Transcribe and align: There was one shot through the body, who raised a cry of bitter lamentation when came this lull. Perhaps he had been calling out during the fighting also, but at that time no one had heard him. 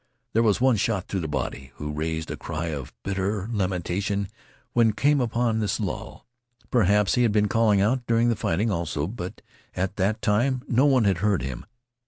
There 0.33 0.41
was 0.41 0.59
one 0.59 0.77
shot 0.77 1.07
through 1.07 1.19
the 1.19 1.27
body, 1.27 1.73
who 1.75 1.91
raised 1.91 2.31
a 2.31 2.35
cry 2.35 2.69
of 2.69 2.91
bitter 3.03 3.47
lamentation 3.51 4.29
when 4.73 4.93
came 4.93 5.19
this 5.59 5.79
lull. 5.79 6.25
Perhaps 6.71 7.13
he 7.13 7.21
had 7.21 7.31
been 7.31 7.47
calling 7.47 7.81
out 7.81 8.07
during 8.07 8.29
the 8.29 8.35
fighting 8.35 8.71
also, 8.71 9.05
but 9.05 9.43
at 9.75 9.97
that 9.97 10.19
time 10.23 10.63
no 10.67 10.87
one 10.87 11.03
had 11.03 11.19
heard 11.19 11.43
him. 11.43 11.67